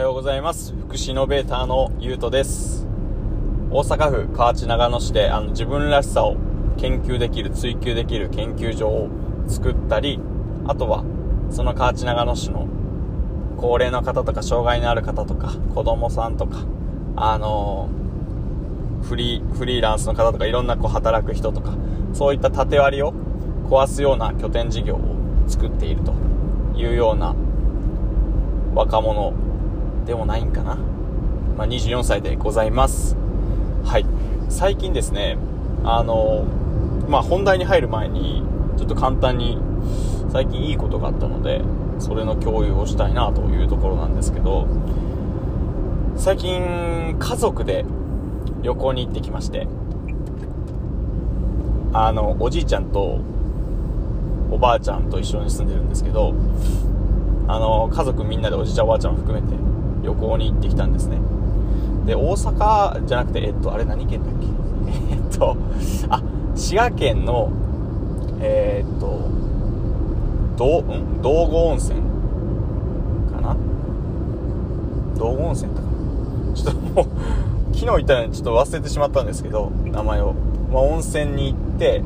[0.00, 0.72] はようございます。
[0.72, 2.86] 福祉イノベーターのゆうとです。
[3.70, 6.38] 大阪府河内長野市であの自分らしさを
[6.78, 9.10] 研究できる追求できる研究所を
[9.46, 10.18] 作ったり
[10.66, 11.04] あとは
[11.50, 12.66] その河内長野市の
[13.58, 16.64] 高齢の方とか障害のある方とか子供さんとか
[17.14, 17.90] あの
[19.02, 21.74] フリーフリーランスの方とかいろんなこう働く人とか
[22.14, 23.12] そういった縦割りを
[23.68, 25.00] 壊すような拠点事業を
[25.46, 26.14] 作っていると
[26.74, 27.36] いうような
[28.74, 29.49] 若者
[30.10, 30.74] でもないんかな、
[31.56, 33.16] まあ、24歳でございます。
[33.84, 34.04] はい。
[34.48, 35.38] 最近ですね
[35.84, 36.44] あの
[37.08, 38.42] まあ本題に入る前に
[38.76, 39.56] ちょっと簡単に
[40.32, 41.62] 最近いいことがあったので
[42.00, 44.66] それの共有をしたいなというところなんですけど
[46.16, 47.84] 最近家族で
[48.62, 49.68] 旅行に行ってきまして
[51.92, 53.20] あのおじいちゃんと
[54.50, 56.34] おばあちゃんと一緒に住んでるんですけど
[57.46, 59.70] あの家族みんなでおじいちゃんおばあちゃんを含めて
[60.02, 61.18] 旅行に行ってきたんですね。
[62.06, 64.46] で大阪じゃなくてえっとあれ何県だっけ？
[65.14, 65.56] えっと
[66.08, 66.22] あ
[66.54, 67.50] 滋賀県の
[68.40, 69.20] えー、っと
[70.56, 72.00] 道ん道後温泉
[73.32, 73.56] かな？
[75.18, 75.88] 道後温泉とか。
[76.54, 77.04] ちょっともう
[77.72, 80.34] 昨日言ったようにちょっと忘れてしまったんですけど名前を、
[80.72, 82.02] まあ、温泉に行って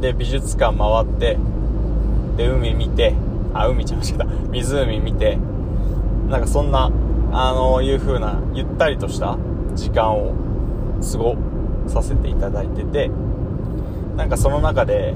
[0.00, 1.38] で美術館回って
[2.36, 3.14] で海見て
[3.54, 4.26] あ海ちゃいました。
[4.50, 5.38] 湖見て
[6.28, 6.90] なんかそんな
[7.32, 9.36] あのいう風なゆったりとした
[9.74, 10.34] 時間を
[11.00, 11.36] 過ご
[11.88, 13.10] させていただいてて
[14.16, 15.14] なんかその中で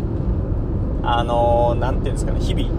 [1.02, 2.70] あの何て言うんですかね日々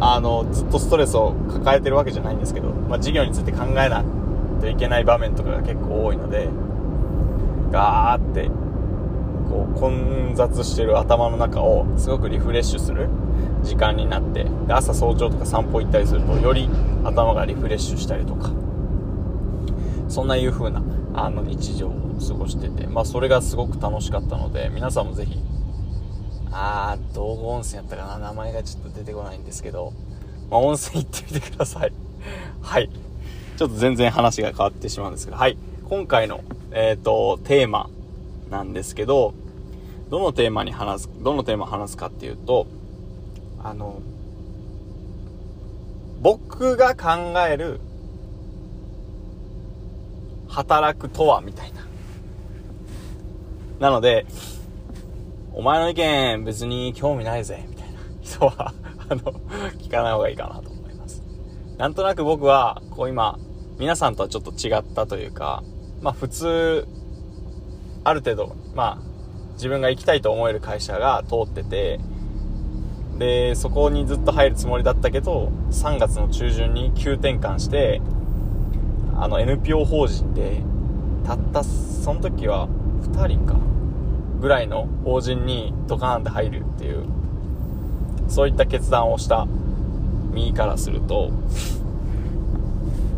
[0.00, 4.04] あのずっとストレスを抱えてるわけじゃないんですけど、まあ、授業について考えない
[4.60, 6.48] といけない場面とかが結構多いので
[7.70, 8.48] ガーって
[9.48, 13.08] こう混雑してる頭の中をすごくリフレッシュする
[13.62, 16.68] 時間になってで朝早朝とか散歩行ったりするとより
[17.04, 18.50] 頭がリフレッシュしたりとか。
[20.08, 20.82] そんないう風な
[21.14, 25.38] あの日常を過ごしててまあそれがすごく楽しかったので皆さんもぜひ
[26.50, 29.92] あー道後温泉やったかな名前がちょっと出てこないんですけど、
[30.50, 31.92] まあ、温泉行ってみてください。
[32.62, 32.90] はい。
[33.58, 35.58] ちょっと全然話が変わってしまうんですけどはい。
[35.88, 36.40] 今回の
[36.70, 37.90] えっ、ー、とテーマ
[38.50, 39.34] なんですけど
[40.08, 42.66] どのテーマに話すどのテーマ話すかっていうと
[43.62, 44.00] あの
[46.20, 47.80] 僕が考える
[50.48, 51.86] 働くとはみたいな。
[53.80, 54.26] なので
[55.52, 57.98] お前の意見別に興味ないぜみたいな。
[58.28, 58.74] 人は
[59.08, 59.22] あの
[59.78, 61.22] 聞かない方がいいかなと思います。
[61.78, 63.38] なんとなく僕はこう今
[63.78, 65.62] 皆さんとはちょっと違ったというか
[66.02, 66.86] まあ普通
[68.04, 72.00] ある程度まあ自分が行きたいと思える会社が通ってて
[73.18, 78.00] でそこにずっと入るつもりだったけど3月の中旬に急転換して
[79.16, 80.62] あの NPO 法人で
[81.26, 82.68] たったその時は
[83.02, 83.56] 2人か
[84.40, 87.04] ぐらいの法人にドカーンって入るっていう
[88.28, 89.46] そういった決断をした
[90.32, 91.30] 身からすると。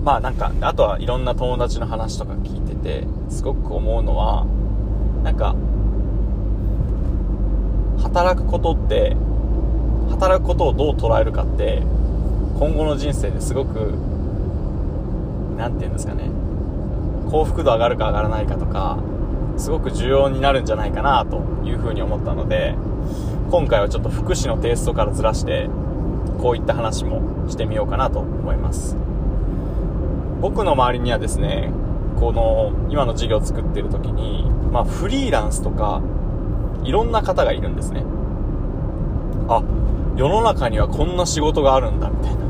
[0.02, 4.46] まあなんかあとはいろんな友達の話とか聞いててすごく思うのは
[5.22, 5.54] なんか
[8.02, 9.14] 働くことって
[10.10, 11.82] 働くことをどう捉えるかって
[12.58, 13.94] 今後の人生ですごく
[15.56, 16.30] 何て言うんですかね。
[17.30, 18.98] 幸福度上がるか上がらないかとか
[19.56, 22.74] すごく重要になるんじゃないかなというふうに思ったので
[23.50, 25.68] 今回はちょっと福祉のテイストからずらして
[26.40, 28.96] こういった話もしてみようかなと思います。
[30.40, 31.70] 僕の周りにはですね
[32.18, 36.02] この今の授業を作ってる時に、まあ、フリーランスとか
[36.82, 38.04] いろんな方がいるんですね。
[39.48, 39.62] あ
[40.16, 42.40] 世の中にはこんな仕事があるんだみたいな。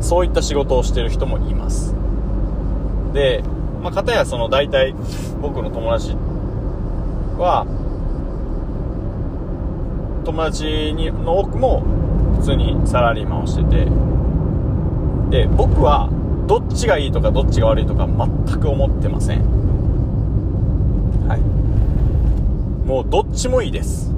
[0.00, 1.94] そういった仕事をしてる人もいます。
[3.12, 3.42] で、
[3.82, 4.94] まあ、片やその大体
[5.40, 6.16] 僕の友達
[7.38, 7.66] は
[10.24, 11.80] 友達にの多くも
[12.38, 13.86] 普通にサラリーマンをしてて
[15.30, 16.10] で僕は
[16.46, 19.42] どっちがいいとかどっちが悪いとか全く思ってません。
[21.28, 21.40] はい。
[22.86, 24.12] もうどっちもいいです。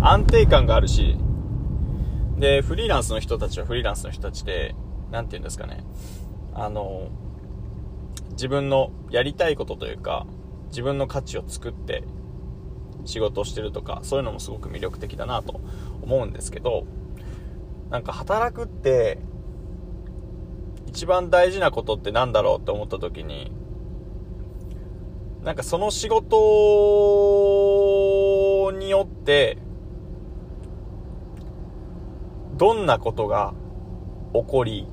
[0.00, 1.16] 安定感があるし
[2.40, 4.74] でフリーランスの人たちはフリーランスの人たちで
[5.10, 5.84] 何て言うんですかね。
[6.54, 7.08] あの
[8.30, 10.26] 自分のやりたいことというか
[10.70, 12.02] 自分の価値を作って
[13.04, 15.60] 仕事をしてるとかそういうのもすごく魅力的だなと
[16.02, 16.86] 思うんですけど
[17.90, 19.18] なんか働くって
[20.86, 23.52] 一番大事なことって何だろうって思った時に
[25.44, 26.30] なんかその仕事
[28.78, 29.58] によって
[32.60, 33.54] どんなことが
[34.34, 34.86] 起こり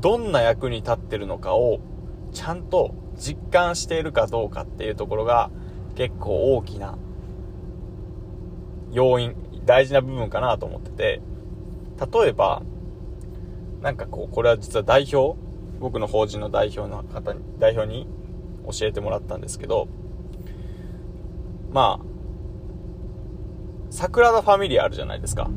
[0.00, 1.80] どんな役に立ってるのかを
[2.32, 5.50] ちゃんと実感しているかどうかっていうところが
[5.96, 6.96] 結構大きな
[8.92, 9.34] 要因、
[9.64, 11.20] 大事な部分かなと思ってて、
[12.12, 12.62] 例えば、
[13.82, 15.36] なんかこう、これは実は代表
[15.80, 18.06] 僕の法人の代表の方に、代表に
[18.70, 19.88] 教えてもらったんですけど、
[21.72, 22.06] まあ、
[23.90, 25.50] 桜田ファミリアあるじゃないですか。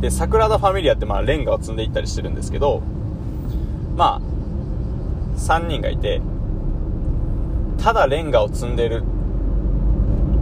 [0.00, 2.82] で、桜田ファミリアってまあレンガを積んでいったりしてるんですけど、
[3.96, 6.22] まあ、3人がいて、
[7.78, 9.02] ただレンガを積んでる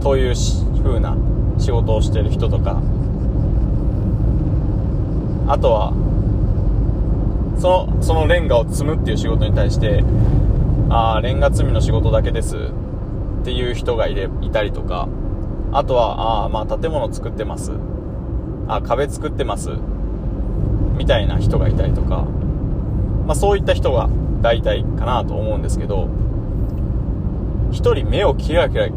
[0.01, 0.35] という
[0.83, 1.15] 風な
[1.57, 2.81] 仕事をしてる人とか、
[5.47, 5.93] あとは、
[7.57, 10.03] その、そのレンガを積むっていう仕事に対して、
[10.89, 12.55] ああ、レンガ積みの仕事だけです
[13.41, 15.09] っていう人がいれいたりとか、
[15.73, 17.71] あとは、ああ、まあ建物作ってます。
[18.69, 19.71] あ、壁作ってます。
[20.97, 22.25] みたいな人がいたりとか、
[23.25, 24.09] まあそういった人が
[24.41, 26.07] 大体かなと思うんですけど、
[27.71, 28.87] 一人目をキラキラ、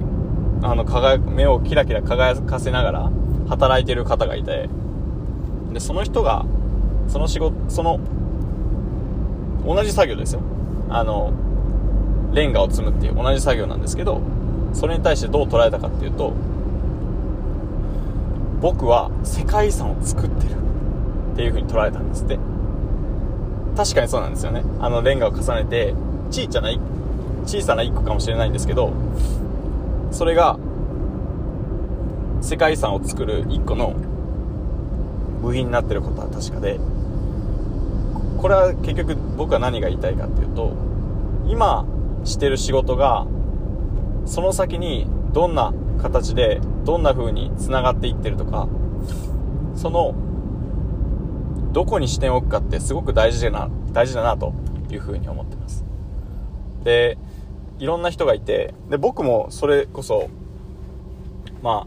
[0.63, 3.11] あの、輝、目をキラキラ輝かせながら
[3.49, 4.69] 働いてる方がいて、
[5.73, 6.45] で、その人が、
[7.09, 7.99] その仕事、その、
[9.67, 10.41] 同じ作業ですよ。
[10.89, 11.33] あの、
[12.33, 14.21] レンガを積むっていう同じ作業なんですけど、
[14.73, 16.33] それに対してどう捉えたかっていうと、
[18.63, 20.53] 僕は世界遺産を作ってる。
[21.33, 22.39] っていう風に捉えたんですって。
[23.77, 24.63] 確かにそうなんですよね。
[24.81, 25.95] あのレンガを重ねて
[26.31, 26.71] 小さな
[27.45, 28.93] 小さな一個かもしれないんですけど
[30.11, 30.59] それが
[32.41, 33.95] 世界遺産を作る一個の
[35.43, 36.79] 部品になってることは確かで
[38.39, 40.73] これは結局僕は何が言いたいかっていうと
[41.47, 41.85] 今
[42.25, 43.27] してる仕事が
[44.27, 48.69] その先にどんな形でどんな風に繋がっていってるとか、
[49.75, 50.15] その、
[51.73, 54.53] どこに視点を置くかってすごく大事だな、大事だなと
[54.91, 55.85] いう風に思ってます。
[56.85, 57.17] で、
[57.79, 60.29] いろんな人がいて、で、僕もそれこそ、
[61.63, 61.87] ま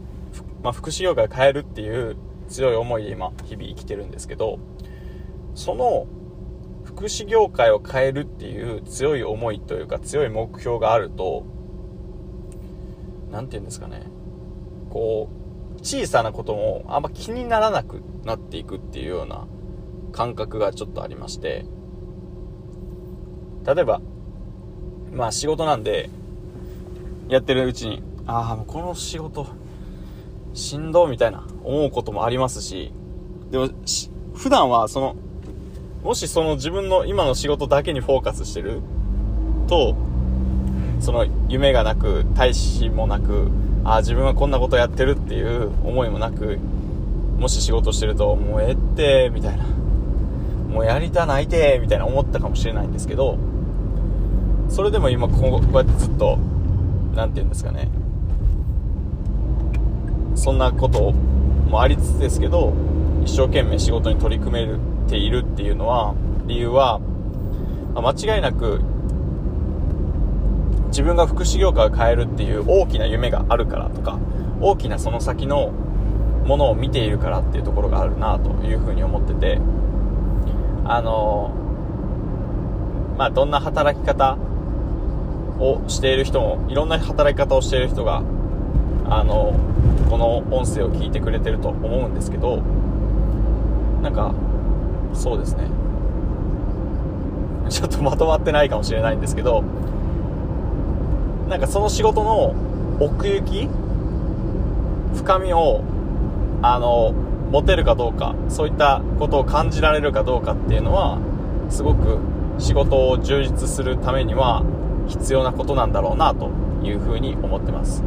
[0.62, 2.16] まあ、福祉業界を変えるっていう
[2.48, 4.58] 強い思いで今、日々生きてるんですけど、
[5.54, 6.06] その、
[6.84, 11.44] 福祉業界を変えるっていう強い思いというか強い目標があると、
[13.36, 14.02] 何て言うんですかね、
[14.88, 15.28] こ
[15.76, 19.46] う、小さなこともあんま気にならなくなっていくっていうような
[20.10, 21.66] 感覚がちょっとありまして、
[23.66, 24.00] 例えば、
[25.12, 26.08] まあ仕事なんで、
[27.28, 29.46] やってるうちに、ああ、この仕事、
[30.54, 32.90] しんどみたいな思うこともありますし、
[33.50, 33.68] でも、
[34.32, 35.16] 普段はその、
[36.02, 38.80] もしその自分の今の仕事だけにフォーカスしてる
[39.68, 39.94] と、
[41.00, 43.48] その夢がなく、大志もなく、
[43.84, 46.58] ああ、自分はこんなことやってるっていう思いもなく、
[47.38, 49.64] もし仕事してると、もうええって、みたいな。
[50.72, 53.38] もうやりたないて、みたいな思ったかもしれないんですけど、
[54.68, 56.38] それでも今こうやってずっと、
[57.14, 57.88] 何て言うんですかね。
[60.34, 61.12] そんなこと
[61.70, 62.72] もありつつですけど、
[63.24, 64.68] 一生懸命仕事に取り組め
[65.08, 66.14] ているっていうのは、
[66.46, 67.00] 理由は、
[67.94, 68.80] 間違いなく
[70.96, 74.18] 自分が福祉業界を変えるっていう大きな夢があるからとか
[74.62, 75.68] 大きなその先の
[76.46, 79.60] ものを見ているからっていうところがあるなというふうに思ってて
[80.86, 81.54] あの
[83.18, 84.38] まあどんな働き方
[85.58, 88.22] をしている人もいろんな働き方をしている人が
[89.04, 89.52] あの
[90.08, 92.62] この音声を聞いてくれてると思うんですけど
[94.00, 94.34] なんか
[95.12, 95.66] そうですね。
[97.68, 99.62] ちょっとまとまってないかもしれないんですけど
[101.48, 102.54] なんかその仕事の
[103.00, 103.68] 奥行き？
[105.16, 105.82] 深みを
[106.62, 107.12] あの
[107.50, 111.18] 持てるかどうかそういったことを感じられるかどうかっていうのは
[111.70, 112.18] すごく
[112.58, 114.64] 仕事を充実するためには
[115.08, 116.50] 必要なことなんだろうなと
[116.82, 118.02] いうふうに思ってます。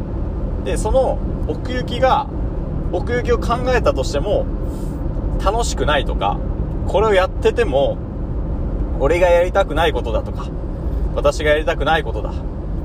[0.64, 1.18] でその
[1.48, 2.28] 奥行きが
[2.92, 4.44] 奥行きを考えたとしても
[5.42, 6.38] 楽しくないとか
[6.86, 7.96] これをやってても
[8.98, 10.48] 俺がやりたくないことだとか
[11.14, 12.32] 私がやりたくないことだ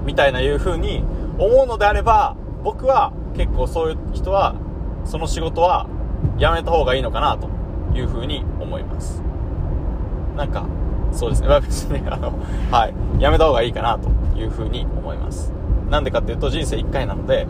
[0.06, 1.04] みたいないう風に
[1.38, 4.56] 思うのであれば、僕は結構そういう人は、
[5.04, 5.88] その仕事は
[6.38, 7.50] やめた方がいいのかなと
[7.98, 9.22] いう風に思います。
[10.36, 10.66] なんか、
[11.12, 11.48] そうですね。
[11.62, 12.34] 別に、 あの、
[12.72, 12.94] はい。
[13.20, 15.54] やめた方がいいかなという風に思います。
[15.90, 17.48] なんでかっていうと人生1回なので、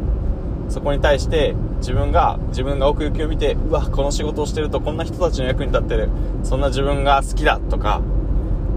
[0.69, 6.09] そこに対して自分が、自分が奥行きを見て、うわ、この仕事をしてるとこんな人たちの役に立ってる。
[6.43, 8.01] そんな自分が好きだとか、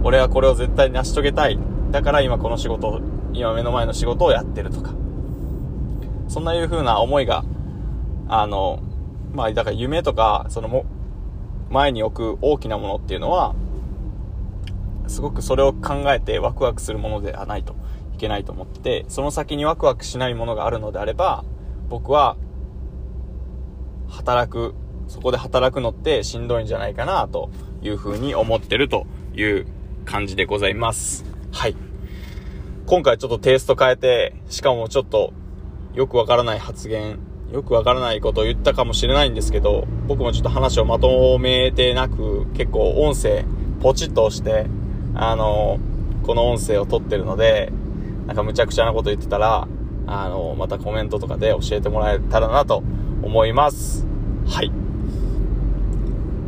[0.05, 1.59] 俺はこれを絶対成し遂げたい。
[1.91, 3.01] だから今この仕事を
[3.39, 4.93] 今目の前の仕事をやってるとか、
[6.29, 7.45] そんないう風な思いが、
[8.29, 8.81] あの、
[9.33, 10.85] まあ、だから夢とか、そのも、
[11.71, 13.55] 前に置く大きなものっていうのは、
[15.07, 17.75] すごくそれを考えてワクワクするものではないと
[18.15, 21.45] いけないと思って、その先にワクワクしないものがあるのであれば、
[21.89, 22.37] 僕は、
[24.09, 24.75] 働く、
[25.07, 27.51] そこで働くのってしんどいんじゃないかなと
[27.83, 29.67] いうふうに思ってるという
[30.05, 31.25] 感じでございます。
[31.53, 31.88] はい。
[32.89, 35.35] 今回ちょっとテイスト変えて、しかもちょっと
[35.93, 37.19] よくわからない発言、
[37.53, 43.45] よくわからないことを言ったかもしれないんですけど、僕もちょっと話をまとめてなく、結構音声
[43.83, 44.69] ポチッと押して、
[45.15, 45.79] あの、
[46.23, 47.71] この音声を撮ってるので、
[48.27, 49.69] なんか無茶苦茶なこと言ってたら、
[50.07, 52.83] あの、またコメントとかで教えてもらえたらなと
[53.23, 54.07] 思います。
[54.47, 54.73] はい。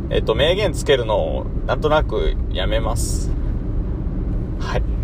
[0.09, 3.29] えっと、名言つけるのをなんとなくやめます。
[4.59, 5.00] はい。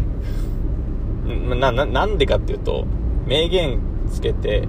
[1.27, 2.85] な、な、なんでかっていうと、
[3.25, 3.79] 名言
[4.09, 4.67] つけて、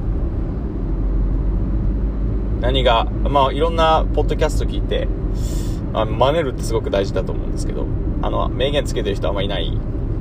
[2.61, 5.07] 何が、まあ、いろんなポッドキャスト聞いて、
[5.95, 7.87] あ真似るってすごく大事だと思うんですけど、
[8.23, 9.73] あの、名言つけてる人はあんまいない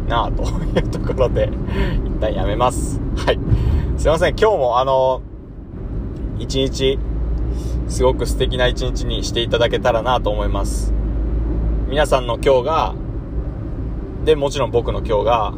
[0.08, 0.44] なあと
[0.78, 1.50] いうところで、
[2.06, 3.02] 一旦やめます。
[3.16, 3.40] はい。
[3.98, 5.22] すいません、今日もあの、
[6.40, 7.00] 一日、
[7.88, 10.94] すごく素敵な一日にしていただけたらなと思います。
[11.90, 12.96] 皆さんの今日が、
[14.26, 15.54] で、もちろん僕の今日が、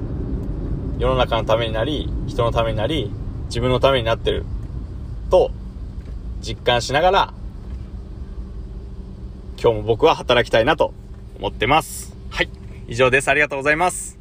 [0.99, 3.09] 世の中のためになり、人のためになり、
[3.45, 4.45] 自分のためになってる、
[5.31, 5.51] と、
[6.41, 7.33] 実感しながら、
[9.61, 10.93] 今日も僕は働きたいなと
[11.37, 12.13] 思ってます。
[12.29, 12.49] はい。
[12.89, 13.29] 以上です。
[13.29, 14.18] ありがとうございます。